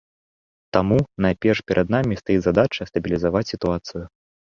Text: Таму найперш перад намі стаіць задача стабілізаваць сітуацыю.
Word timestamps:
Таму 0.77 0.97
найперш 1.27 1.63
перад 1.73 1.87
намі 1.99 2.19
стаіць 2.23 2.41
задача 2.49 2.81
стабілізаваць 2.93 3.47
сітуацыю. 3.55 4.03